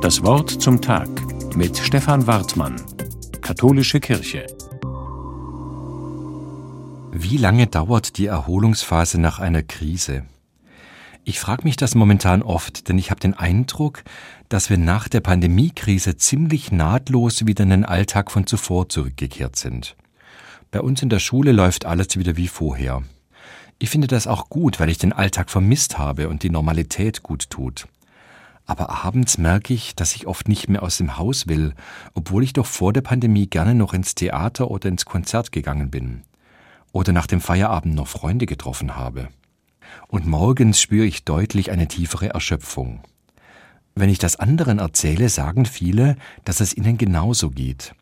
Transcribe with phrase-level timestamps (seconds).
[0.00, 1.10] Das Wort zum Tag
[1.54, 2.76] mit Stefan Wartmann,
[3.42, 4.46] Katholische Kirche.
[7.12, 10.24] Wie lange dauert die Erholungsphase nach einer Krise?
[11.24, 14.02] Ich frage mich das momentan oft, denn ich habe den Eindruck,
[14.48, 19.96] dass wir nach der Pandemiekrise ziemlich nahtlos wieder in den Alltag von zuvor zurückgekehrt sind.
[20.70, 23.02] Bei uns in der Schule läuft alles wieder wie vorher.
[23.78, 27.50] Ich finde das auch gut, weil ich den Alltag vermisst habe und die Normalität gut
[27.50, 27.86] tut.
[28.70, 31.74] Aber abends merke ich, dass ich oft nicht mehr aus dem Haus will,
[32.14, 36.22] obwohl ich doch vor der Pandemie gerne noch ins Theater oder ins Konzert gegangen bin.
[36.92, 39.26] Oder nach dem Feierabend noch Freunde getroffen habe.
[40.06, 43.00] Und morgens spüre ich deutlich eine tiefere Erschöpfung.
[43.96, 46.14] Wenn ich das anderen erzähle, sagen viele,
[46.44, 47.92] dass es ihnen genauso geht.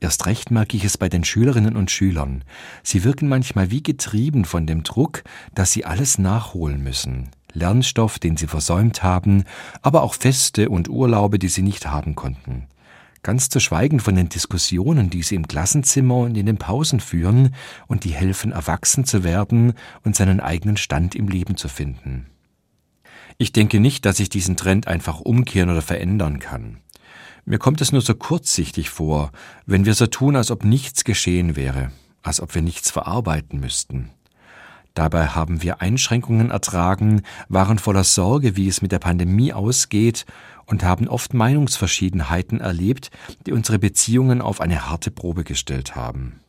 [0.00, 2.42] Erst recht merke ich es bei den Schülerinnen und Schülern.
[2.82, 5.22] Sie wirken manchmal wie getrieben von dem Druck,
[5.54, 7.30] dass sie alles nachholen müssen.
[7.58, 9.44] Lernstoff, den sie versäumt haben,
[9.82, 12.66] aber auch Feste und Urlaube, die sie nicht haben konnten.
[13.22, 17.54] Ganz zu schweigen von den Diskussionen, die sie im Klassenzimmer und in den Pausen führen
[17.86, 22.26] und die helfen, erwachsen zu werden und seinen eigenen Stand im Leben zu finden.
[23.36, 26.78] Ich denke nicht, dass ich diesen Trend einfach umkehren oder verändern kann.
[27.44, 29.32] Mir kommt es nur so kurzsichtig vor,
[29.64, 34.10] wenn wir so tun, als ob nichts geschehen wäre, als ob wir nichts verarbeiten müssten.
[34.98, 40.26] Dabei haben wir Einschränkungen ertragen, waren voller Sorge, wie es mit der Pandemie ausgeht
[40.66, 43.12] und haben oft Meinungsverschiedenheiten erlebt,
[43.46, 46.40] die unsere Beziehungen auf eine harte Probe gestellt haben.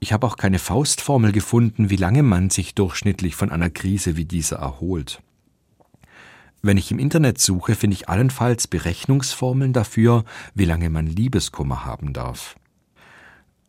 [0.00, 4.26] Ich habe auch keine Faustformel gefunden, wie lange man sich durchschnittlich von einer Krise wie
[4.26, 5.22] dieser erholt.
[6.60, 12.12] Wenn ich im Internet suche, finde ich allenfalls Berechnungsformeln dafür, wie lange man Liebeskummer haben
[12.12, 12.56] darf.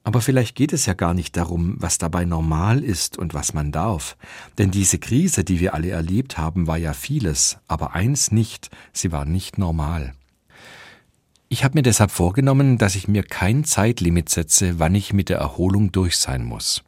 [0.03, 3.71] Aber vielleicht geht es ja gar nicht darum, was dabei normal ist und was man
[3.71, 4.17] darf.
[4.57, 9.11] Denn diese Krise, die wir alle erlebt haben, war ja vieles, aber eins nicht, sie
[9.11, 10.13] war nicht normal.
[11.49, 15.37] Ich habe mir deshalb vorgenommen, dass ich mir kein Zeitlimit setze, wann ich mit der
[15.37, 16.83] Erholung durch sein muss.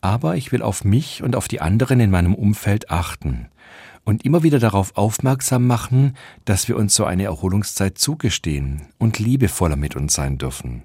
[0.00, 3.50] Aber ich will auf mich und auf die anderen in meinem Umfeld achten
[4.04, 6.16] und immer wieder darauf aufmerksam machen,
[6.46, 10.82] dass wir uns so eine Erholungszeit zugestehen und liebevoller mit uns sein dürfen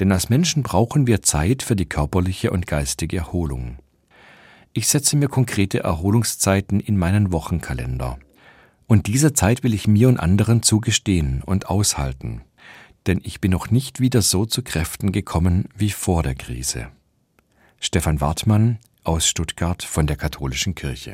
[0.00, 3.76] denn als Menschen brauchen wir Zeit für die körperliche und geistige Erholung.
[4.72, 8.18] Ich setze mir konkrete Erholungszeiten in meinen Wochenkalender.
[8.86, 12.42] Und diese Zeit will ich mir und anderen zugestehen und aushalten,
[13.06, 16.88] denn ich bin noch nicht wieder so zu Kräften gekommen wie vor der Krise.
[17.78, 21.08] Stefan Wartmann aus Stuttgart von der Katholischen Kirche